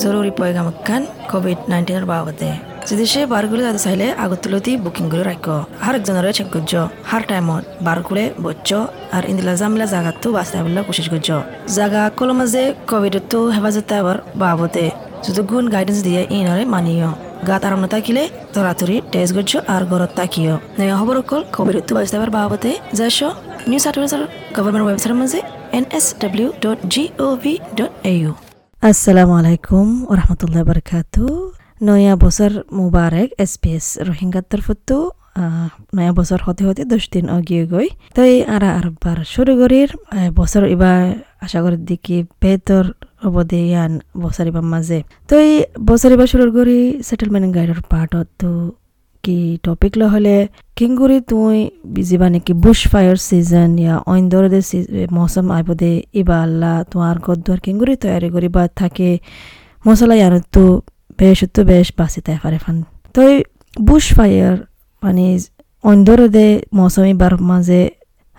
[0.00, 2.50] জরুরি পয়গামকান কোভিড নাইন্টিনের বাবদে
[2.90, 5.46] যদি সে বারগুলো যাতে চাইলে আগতলতি বুকিং করে রাখ
[5.82, 6.72] হার একজনের চেক করছ
[7.04, 8.70] হার টাইমত বারগুলে বচ্চ
[9.12, 11.28] আর ইন্দিলা জামিলা জাগাতো বাঁচতে বলে কোশিশ করছ
[11.76, 14.86] জাগা কল মাঝে কোভিডতো হেফাজতে আবার বাবদে
[15.24, 17.10] যদি গুণ গাইডেন্স দিয়ে ইনরে মানিও
[17.48, 18.22] গাত আরাম থাকিলে
[18.54, 23.18] তরাতরি টেস্ট করছ আর ঘরত তাকিও নয়া খবর কল কোভিডতো বাঁচতে আবার বাবদে যাইছ
[23.68, 24.22] নিউ সাউথ ওয়েলসের
[24.56, 25.40] গভর্নমেন্ট ওয়েবসাইটের মাঝে
[25.74, 26.90] nsw.gov.au
[28.88, 31.24] আসসালামু আলাইকুম ওরহমতুল্লাহ বরকাতু।
[31.86, 34.96] নয়া বছর মুবারক এস পি এস রোহিঙ্গার তরফতো
[35.96, 39.90] নয়া বছর হতে হতে দশ দিন অগিয়ে গই। তাই আর আরবার শুরু করির
[40.38, 41.00] বছর এবার
[41.44, 42.84] আশা করি দেখি বেতর
[43.26, 43.92] অবদে ইয়ান
[44.24, 45.52] বছর এবার মাঝে। তো এই
[45.88, 48.50] বছর এবার শুরু করি সেটেলমেন্ট গাইডের পার্টত তো
[49.24, 50.36] কি টপিক ল হলে
[50.78, 51.56] কিংগুৰি তুই
[51.94, 54.60] বিজিবা নেকি বুশ ফায়ার সিজন ইয়া অইন দে
[55.16, 59.10] মৌসুম আইবদে ইবা আল্লাহ তোমার গদ্দর কিংগুৰি তৈয়ারি করিবা থাকে
[59.84, 60.64] মশলা ইয়ানতো
[61.18, 61.88] বেশ, তো বেশ
[62.26, 62.76] তাই ফারে ফান।
[63.14, 63.32] তই
[63.88, 64.56] বুশ ফায়ার
[65.02, 65.26] মানে
[65.88, 65.98] অইন
[66.36, 66.46] দে
[66.78, 67.80] মৌসুম ইবার মাঝে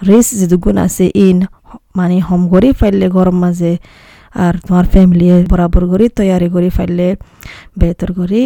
[0.02, 1.38] রিস যেদুগুণ আছে ইন
[1.98, 3.72] মানে হম করি ফাইলে গরম মাঝে
[4.46, 7.08] আর তোমার ফ্যামিলি বরাবর করি, তৈয়ারি কৰি ফাইলে
[7.80, 8.42] বেহতর কৰি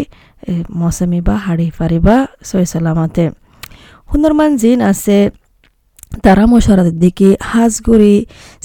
[0.80, 2.16] মৌসুমি বা হাড়ি ফারিবা
[2.50, 3.26] সই সালামাতে।
[4.10, 5.18] সুন্দরমান জিন আছে,
[6.26, 8.16] তারা মশারাত দিকে হাজগুড়ি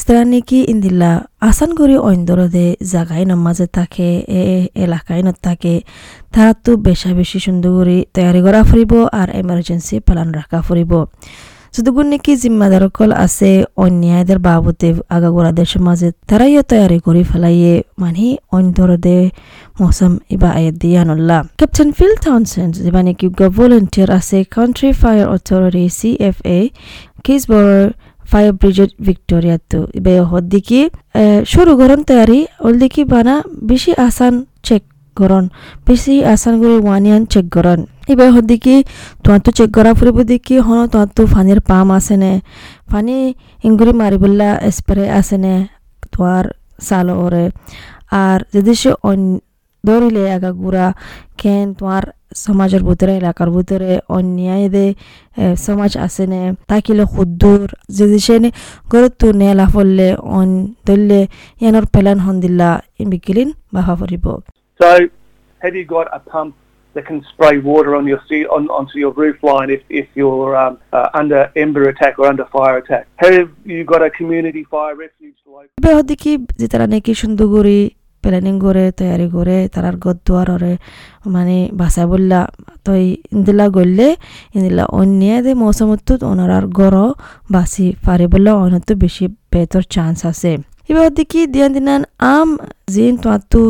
[0.01, 1.13] স্ত্রানিকি ইন্দিল্লা
[1.49, 4.09] আসান করে অন্দরদে জাগাই নমাজে থাকে,
[4.41, 4.43] এ
[4.85, 5.75] এলাকায় ন থাকে।
[6.35, 10.93] তারা তো বেশা বেশি সুন্দর করে, তৈয়ারি করা ফুরিব আর এমার্জেন্সি প্লান রাখা ফুরিব।
[11.75, 18.27] যতগুণ নাকি জিম্মাদারকল আছে, অন্যায়দের বাবদে আগাগোড়াদের সমাজে তারাইও তৈয়ারি করে ফেলাইয়ে মানে
[18.59, 19.19] অন্তরদে
[19.81, 23.27] মৌসুম ইবা আয়াত দিয়ানুল্লাহ ক্যাপ্টেন ফিল থাউনসেন্ড যেবা নাকি
[23.57, 26.59] ভলেন্টিয়ার আছে Country Fire Authority C F A
[27.25, 27.67] কিসবর
[28.31, 30.81] fire brigade ভিক্টোরিয়াতো ইবে হদ্দিকি
[31.53, 33.35] শুরু গরম তৈয়ারি অলদিকি বানা
[33.71, 34.35] বেশি আসান
[34.67, 34.83] চেক
[35.21, 35.45] গরন
[35.87, 37.81] বেশি আসান করে ওয়ানিয়ান চেক গরন
[38.13, 38.75] এবার হদ্দিকি
[39.23, 42.33] তোমার তো চেক করা ফুরিব দেখি হন তোমার তো ফানির পাম আছে নে
[42.91, 43.17] পানি
[43.65, 45.55] ইঙ্গুরি মারিবুল্লা স্প্রে আছে নে
[46.13, 46.45] তোমার
[46.81, 47.45] সালো ওরে
[48.21, 48.91] আর যদি সে
[49.85, 50.87] দৌড়িলে আগা গুড়া
[51.39, 52.05] কেন তোমার
[52.37, 54.87] সমাজের ভিতরে এলাকার ভিতরে অন্যায় দে
[55.67, 57.67] সমাজ আছে নে তাকিলে খুদ্দুর
[57.99, 58.37] যদি সে
[58.91, 60.09] গরত নেলা ফললে,
[60.39, 60.49] অন
[60.87, 61.21] দললে
[61.61, 62.69] ইয়ানোর পেলান হন দিল্লা
[63.07, 64.27] বিকিলিন বাহা ফুরিব
[64.81, 65.11] So,
[65.61, 66.57] have you got a pump
[66.97, 70.79] that can spray water on your on, onto your roof line if, if you're um,
[70.93, 73.07] uh, under ember attack or under fire attack?
[73.17, 75.69] Have you got a community fire refuge local?
[75.83, 77.77] বে হদিকি যে তারা নাকি সুন্দর করে
[78.25, 80.73] planning করে তৈয়ারি করে তারার গদ্দুয়ারে
[81.27, 82.41] মানে বাসা বললা
[82.85, 82.93] তো
[83.35, 84.09] ইন্দিলা গললে
[84.57, 87.03] ইন্দিলা অন্যায় মৌসুমত ওনার গড়
[87.55, 90.53] বাসি পারে বললে অনত বেশি বেতর চান্স আছে
[90.91, 92.03] এবার দেখি দিয়ান দিনান
[92.35, 92.49] আম
[92.95, 93.15] জিন
[93.53, 93.63] তো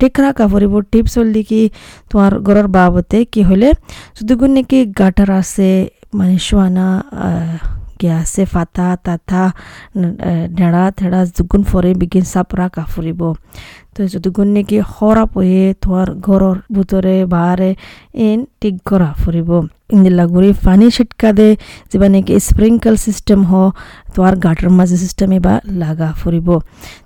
[0.00, 1.62] টেকরা কাপড়িব টিপস হল কি
[2.10, 3.68] তোমার ঘরের বাবতে কি হলে
[4.16, 5.68] যতগুণ নাকি গাটার আছে
[6.14, 6.86] মানে শোয়ানা
[8.16, 9.42] আছে ফাতা তাথা
[10.56, 13.20] ডেড়া থেড়া দুগুণ ফরে বিগিন সাপরা কাফুরিব
[13.96, 17.70] তো যতগুণ নাকি খরাপ হয়ে তোমার ঘরের ভিতরে বাহারে
[18.26, 19.50] এন ঠিক করা ফুরিব
[19.92, 21.48] ইন্দিলা গুড়ি পানি ছিটকা দে,
[21.90, 23.52] যেবা নাকি স্প্রিংকল সিস্টেম হ
[24.14, 26.48] তোমার গাটার মাঝে সিস্টেম এবার লাগা ফুরিব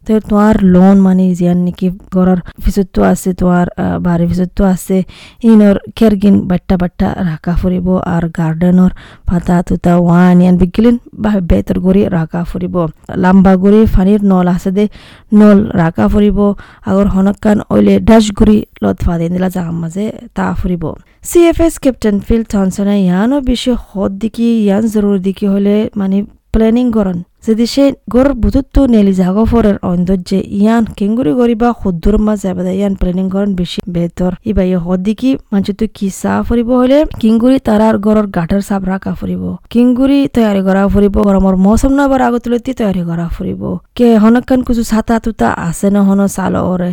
[0.04, 3.66] তো তোমার লোন মানে জিয়ান নাকি ঘরের পিছতো আছে তোমার
[4.00, 4.96] বাড়ির পিছতো আছে
[5.42, 8.92] ইনর কেরগিন বাট্টা বাট্টা রাখা ফুরিব আর গার্ডেনর
[9.28, 12.76] পাতা তুতা ওয়ান ইয়ান বিগিলিন বা বেতর গড়ি রাখা ফুরিব
[13.14, 14.84] লাম্বা গড়ি পানির নল আছে দে,
[15.32, 16.38] নল রাখা ফুরিব
[16.86, 20.84] আগর হনকান অইলে লতফা লত ফাদে দিলা জাগাম মাঝে তা ফুরিব
[21.22, 26.22] C F S captain Phil থনসনে ইয়ানো বেশি হদ দিকি, ইয়ান জরুরি দিকি হলে মানে
[26.52, 32.38] প্ল্যানিং করন যদি সে গর বুতুত্ব নেলি জাগো ফরের অন্দর্যে ইয়ান কেঙ্গুরি গরিবা খুদ্দুর মাঝ
[32.44, 36.98] যাবে ইয়ান প্ল্যানিং করন বেশি বেতর ইবা ইয়ে হদিকি মানুষ তো কি চা ফুরিব হলে
[37.20, 39.42] কিঙ্গুরি তারার গরর গাটার সাপ রাখা ফুরিব
[39.72, 43.62] কিঙ্গুরি তৈয়ারি করা ফুরিব গরমর মৌসুম না আবার আগত লতি তৈয়ারি করা ফুরিব
[43.96, 46.92] কে হনকান কিছু ছাতা তুতা আছে ন হন চাল ওরে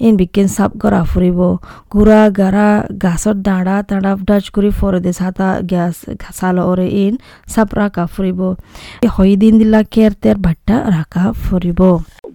[0.00, 1.40] ইন বিকেন সাপ করা ফুরিব
[1.92, 2.68] গুড়া গাড়া
[3.04, 5.94] গাছর ডাঁড়া তাঁড়া ডাচ করে ফরে ছাতা গ্যাস
[6.38, 7.14] চাল ওরে ইন
[7.52, 8.40] সাপ রাখা ফুরিব
[9.16, 11.79] হই দিন দিলা কেয়ারতের ভাট্টা রাখা ফুরিব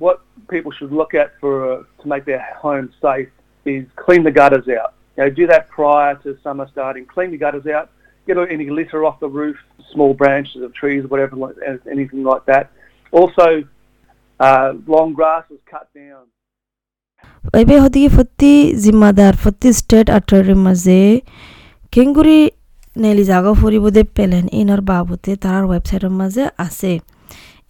[0.07, 0.19] What
[0.55, 3.31] people should look at for uh, to make their home safe
[3.67, 4.93] is clean the gutters out.
[5.17, 7.05] You know, do that prior to summer starting.
[7.15, 7.87] Clean the gutters out.
[8.27, 9.59] Get any litter off the roof,
[9.93, 11.35] small branches of trees, whatever,
[11.91, 12.65] anything like that.
[13.13, 13.47] Also,
[14.41, 16.25] uh, long grass is cut down.
[17.61, 18.53] এবে হদিকে ফতি
[18.85, 21.01] জিম্মাদার ফতি state আটরের মাঝে
[21.93, 22.41] কেঙ্গুরি
[22.97, 26.93] নেলি জাগা ফুরিব দে পেলেন ইনর বাবতে তার ওয়েবসাইটের মাঝে আছে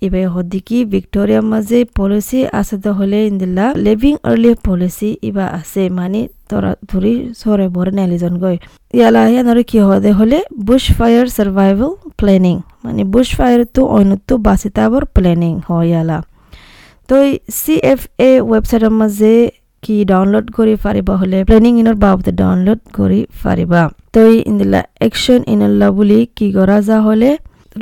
[0.06, 6.22] ইবে হদিকি ভিক্টোরিয়ার মাঝে পলিসি আছে তো হলে ইন্দিল্লা লিভিং আর্লি পলিসি ইবা আছে মানে
[6.50, 8.56] তোরা ধরি সরে বরে নেলিজন গই
[8.98, 15.04] ইয়ালা ইয়ানরে কি হদে হলে বুশ ফায়ার সার্ভাইভাল প্ল্যানিং মানে বুশ ফায়ার তো অন্যত বাসিতাবর
[15.16, 16.18] প্ল্যানিং হয় ইয়ালা।
[17.10, 17.16] তো
[17.60, 19.34] চি এফ এ ৱেবছাইটৰ মাজে
[19.84, 23.82] কি ডাউনলোড কৰি পাৰিবা হ'লে প্লেনিং ইনৰ বাবদে ডাউনলোড কৰি পাৰিবা।
[24.16, 27.32] তই ইন্দিলা একশ্যন ইনল্লা বুলি কি কৰা যা হ'লে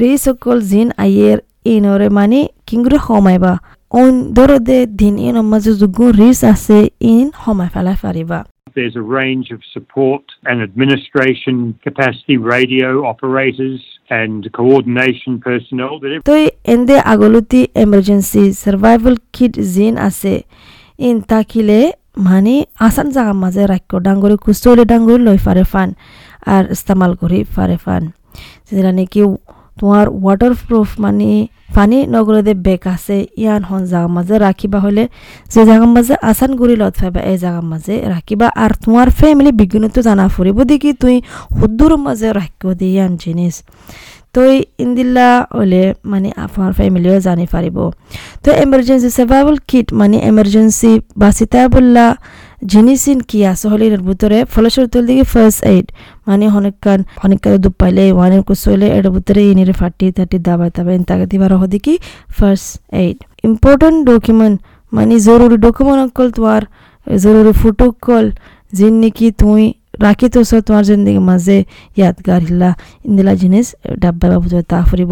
[0.01, 3.53] ৰিসকল জিন আইয়েৰ ইনৰে মানে কিংগুৰে সোমাইবা
[3.91, 6.77] অন দৰদে দিন ইনৰ মাজে যোগো ৰিচ আছে
[7.11, 8.39] ইন সোমাই পেলাই পাৰিবা
[8.75, 13.79] There's a range of support and administration capacity radio operators
[14.11, 15.93] and coordination personnel
[16.29, 16.43] তই
[16.73, 20.33] এন্দে আগলতি এমার্জেন্সি সার্ভাইভাল কিট জিন আছে
[20.99, 21.79] ইন তাকিলে
[22.27, 22.55] মানে
[22.87, 25.89] আসান জাগার মাঝে রাখ্য ডাঙ্গরি কুস্তলে ডাঙ্গরি লই ফারে ফান
[26.53, 28.03] আর ইস্তেমাল করি ফারে ফান
[28.67, 29.21] যেটা নাকি
[29.81, 31.30] তোমার ওয়াটার প্রুফ মানে
[31.75, 35.04] পানী নগরদে বেগ আছে, ইয়ান হন জাগার মাঝে রাখিবা হলে
[35.54, 39.95] যে জাগার মাঝে আসান গুড়ি লত ফাইবা এই জাগার মাঝে রাখিবা আর তোমার ফ্যামিলি বিজ্ঞানত
[40.07, 41.16] জানা ফুরিব দেখি তুই
[41.57, 43.56] সুদূর মাঝে রাখিব দি ইয়ান জিনিস
[44.36, 47.78] তই ইন্দিল্লা হলে মানে আপনার ফ্যামিলিও জানি পারিব
[48.44, 50.92] তো এমার্জেন্সি সার্ভাইভাল কিট মানে এমার্জেন্সি
[51.22, 52.06] বাসিতা বললা
[52.61, 53.65] জিনিসিন কি আছে?
[53.71, 54.37] হলে এর ভিতরে
[54.93, 55.85] তুল দিকে ফার্স্ট এইড
[56.27, 61.25] মানে অনেকক্ষণ অনেকক্ষণ দুপ পাইলে ওয়ানের কুসলে এর ভিতরে ইনিরে ফাটি তাটি দাবাই তাবাই তাকে
[61.31, 61.93] দিবার হদি কি?
[62.37, 62.69] ফার্স্ট
[63.01, 63.17] এইড
[63.49, 64.55] ইম্পর্টেন্ট ডকুমেন্ট
[64.91, 66.61] মানে জরুরি ডকুমেন্ট অকল তোমার,
[67.07, 68.25] জরুরি ফটো কল
[68.77, 69.63] যিন নেকি তুই
[69.93, 71.57] রাখি তো তোমার জিন্দগির মাঝে
[71.97, 72.69] ইয়াদগার হিলা
[73.07, 73.67] ইন্দিলা জিনিস
[74.01, 75.11] ডাব্বা বাবু তা ফুরিব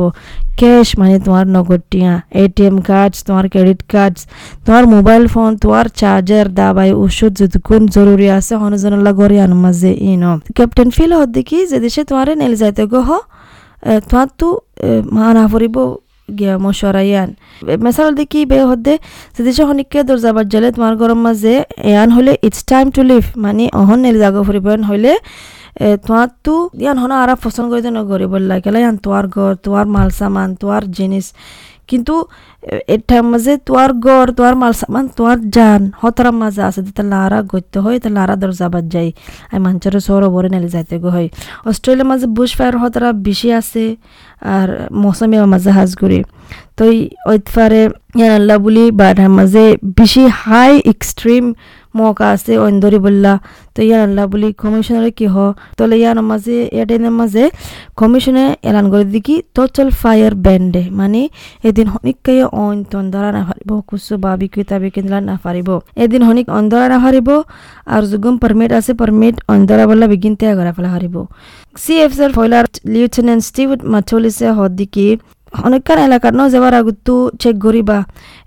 [0.59, 4.21] ক্যাশ মানে তোমার নগদ টিয়া এটিএম কার্ডস তোমার ক্রেডিট কার্ডস
[4.65, 10.23] তোমার মোবাইল ফোন তোমার চার্জার দাবাই ওষুধ যতক্ষণ জরুরি আছে হনজনল্লা গড়ে আন মাঝে ইন
[10.57, 13.09] ক্যাপ্টেন ফিল হদ দেখি যে দেশে তোমার নেল যাইতে গহ
[14.09, 14.47] তোমার তো
[15.11, 15.75] মানা ফুরিব
[16.37, 17.29] গিয়া মশরাইয়ান।
[17.85, 18.93] মেসাল দেখি বে হদে
[19.35, 21.55] সেদিছে হনিকে দর যাবার জলে তোমার গরম মাঝে
[21.91, 25.13] এয়ান হলে ইটস টাইম টু লিভ মানে অহন নেল জাগা ফুরিবেন হইলে
[26.05, 30.49] তোমার তো ইয়ান হন আরা পছন্দ করে নগরিব লাগে। ইয়ান তোমার ঘর, তোমার মাল সামান,
[30.61, 31.25] তোমার জিনিস
[31.89, 32.15] কিন্তু
[32.95, 37.73] এটা মাঝে তোয়ার গড়, তোয়ার মাল সামান, তোয়ার জান, হতরা মাজা আছে যেটা লারা গত্য
[37.85, 39.09] হয় তা লারা দরজা বাদ যাই
[39.51, 41.27] আর মানুষের সৌর বরে নেলে যাইতে গো হয়।
[41.69, 43.83] অস্ট্রেলিয়ার মাঝে বুশ ফায়ার হতরা বেশি আছে,
[44.55, 44.69] আর
[45.01, 46.19] মৌসুমি মাঝে হাজগুড়ি
[46.77, 46.83] তো
[47.31, 47.83] ওইতফারে
[48.19, 49.07] ইয়ানাল্লা বুলি বা
[49.39, 49.65] মাঝে
[49.99, 51.45] বেশি হাই এক্সট্রিম
[51.97, 53.33] মৌকা আছে অন্দরি বললা,
[53.75, 55.35] তো ইয়ানাল্লা বুলি, কমিশনারে কি হ?
[55.77, 57.43] তলে ইয়ানোর মাঝে এয়ারটেনের মাঝে,
[57.99, 61.21] কমিশনে এলান করে দিকি টোটাল ফায়ার ব্যান্ডে মানে
[61.69, 65.69] এদিন হনিকাই অন তন্দরা না পারিব, কুসু বাবি কুইতা বিকিনলা না পারিব।
[66.03, 67.29] এদিন হনিক অন্দরা না পারিব,
[67.93, 71.15] আর যুগম পারমিট আছে পারমিট অন্দরা বললা বিগিন ত্যাগ করা ফেলা পারিব।
[71.83, 75.07] সি এফ এর ফয়লার লিউটেন্যান্ট স্টিভ মাথলিসে হদ্দিকি
[75.65, 77.97] অনেকখান এলাকার ন যাবার আগতো চেক করিবা,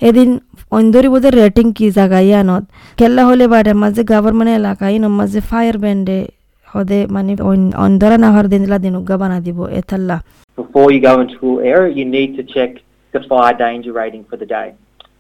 [0.08, 0.28] এদিন
[0.77, 2.63] অন্দরি বোধে রেটিং কি জায়গা ইয়ানত
[2.99, 6.17] খেলা হলে বাড়ে মাঝে গভর্নমেন্ট এলাকা ইন মাঝে ফায়ার ব্যান্ডে
[6.67, 7.33] হদে মানে
[7.85, 10.17] অন্দরা নাহার দিন দিলা দিনুগা বানা দিব এথাল্লা
[10.57, 12.71] Before you go into an area, you need to check
[13.13, 14.67] the fire danger rating for the day.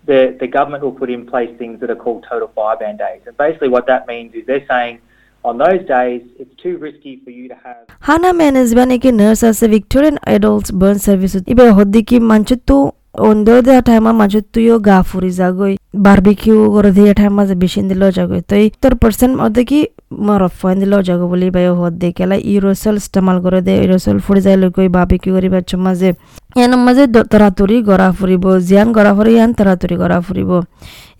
[0.07, 3.21] The, the government will put in place things that are called total fire band days.
[3.27, 4.95] And basically what that means is they're saying
[5.43, 9.65] on those days, it's too risky for you to have হানা management কি nurse আছে
[9.75, 12.77] Victorian এডাল্টস burn service ইবে হদ্দিকি মাঞ্চুতু
[13.14, 18.02] অন্দর দেওয়া ঠাইমা মাঝে তুইও গা ফুরি যাগই barbecue করে দিয়ে ঠাইমা যে বেশি দিল
[18.10, 19.78] যাগৈ তই তোর পার্সেন্ট মধ্যে কি
[20.26, 24.40] মরফ ফাইন দিল যাগো বলি বাই হদ দে। কেলা ইরোসল ইস্তেমাল করে দে ইরোসল ফুরি
[24.46, 26.10] যাই লই বারবিকিউ করি বাচ্চা মাঝে
[26.58, 30.50] ইয়ান মাঝে তরাতরি গড়া ফুরিব জিয়ান গড়া ফুরি ইয়ান তরাতরি গড়া ফুরিব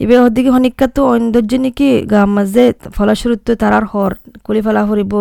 [0.03, 2.65] ইবে হদিকে হনিকাতো অন্দর্য নেকি গা মাঝে
[2.97, 4.13] ফলস্বরূপ তারার হর
[4.47, 5.13] কুলি ফেলা ফুরিব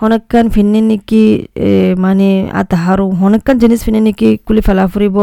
[0.00, 1.24] হনকান ফিন্নি নেকি
[2.04, 5.16] মানে আতাহারু হনকান জিনিস ফিনি নেকি, কুলি ফেলা ফুরিব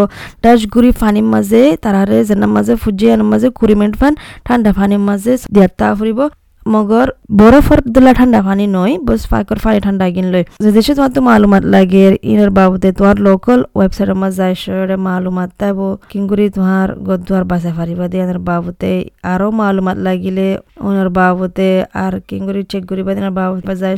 [0.43, 4.13] ডাস গুড়ি ফানির মাঝে তারারে জেনার মাঝে ফুজিয়ানোর মাঝে কুড়ি মিনিট ফান
[4.47, 6.19] ঠান্ডা ফানির মাঝে দিয়াত্তা ফুরিব
[6.73, 7.07] মগর
[7.39, 11.21] বরফর দিলা ঠান্ডা পানি নয়, বস ফাঁকর পানি ঠান্ডা কিন লই। যে দেশে তোমার তো
[11.29, 15.79] মালুমাত লাগে, ইনার বাবদে তোমার লোকাল ওয়েবসাইটের মাঝে যাই সরে মালুমাত তাইব।
[16.11, 18.91] কিংগুরি তোমার গদুয়ার বাসা ফারিবা দিয়ে এনার বাবুতে
[19.33, 20.47] আরও মালুমাত লাগিলে,
[20.87, 21.69] ওনার বাবুতে
[22.03, 23.95] আর কিংগুরি চেক করিবা দিনার বাবুতে যাই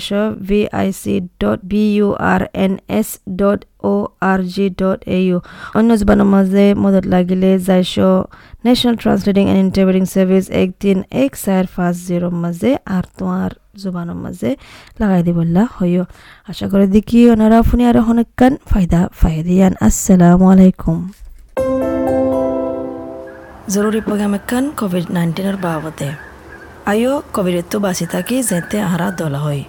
[0.47, 3.59] V I C dot B U R N S dot
[3.91, 3.93] O
[4.31, 5.37] R G dot U
[5.77, 7.93] অন্য জবানের মাঝে মদত লাগিলে যাইশ
[8.65, 14.17] National Translating and Interpreting Service এক তিন এক চার পাঁচ জিরোর মাঝে আর তোমার জুবানের
[14.23, 14.49] মাঝে
[14.99, 16.03] লাগাই দিবল্লা হইও
[16.51, 17.19] আশা করে দেখি
[17.69, 20.97] ফোনে আরও অনেকক্ষণ ফায়দা ফায়দিয়ান আসসালামু আলাইকুম।
[23.73, 26.09] জরুরি প্রোগ্রাম এখান কোভিড নাইন্টিনের বাবদে
[26.91, 29.63] আয়ো কোভিডের তো বাঁচি থাকি যেতে আহারা দলা হয়।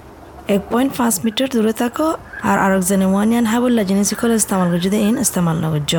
[0.48, 2.08] এক পয়েন্ট পাঁচ মিটার দূরে থাকো
[2.42, 5.92] আর আরেকজনে ওয়ান ইয়ান হাবুল্লা জিনিস সকল ইস্তেমাল করছে in ইস্তেমাল নগর্য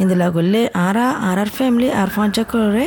[0.00, 2.86] ইন্দিলা গল্লে Ara R R family আর ফাঞ্চা করে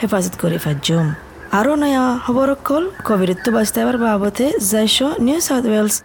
[0.00, 1.06] হেফাজত করে, ফাজ্জুম।
[1.52, 5.96] আরও নয়া খবর কল কোভিডের বাস্তাবার বাবদে যাইশ নিউ সাউথ ওয়েলস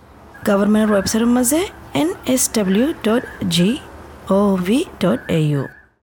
[0.48, 1.60] গভর্নমেন্টের ওয়েবসাইটের মাঝে
[1.94, 3.70] N S W dot G
[4.30, 5.77] O V dot A U